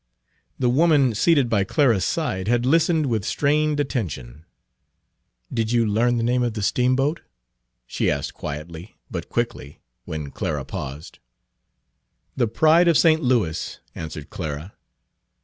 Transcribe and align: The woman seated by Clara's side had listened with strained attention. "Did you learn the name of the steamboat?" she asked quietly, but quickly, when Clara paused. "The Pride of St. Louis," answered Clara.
The 0.57 0.67
woman 0.67 1.13
seated 1.13 1.47
by 1.47 1.63
Clara's 1.63 2.03
side 2.05 2.47
had 2.47 2.65
listened 2.65 3.05
with 3.05 3.23
strained 3.23 3.79
attention. 3.79 4.45
"Did 5.53 5.71
you 5.71 5.85
learn 5.85 6.17
the 6.17 6.23
name 6.23 6.41
of 6.41 6.55
the 6.55 6.63
steamboat?" 6.63 7.21
she 7.85 8.09
asked 8.09 8.33
quietly, 8.33 8.95
but 9.11 9.29
quickly, 9.29 9.83
when 10.05 10.31
Clara 10.31 10.65
paused. 10.65 11.19
"The 12.35 12.47
Pride 12.47 12.87
of 12.87 12.97
St. 12.97 13.21
Louis," 13.21 13.79
answered 13.93 14.31
Clara. 14.31 14.73